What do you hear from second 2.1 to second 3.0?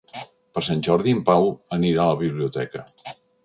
la biblioteca.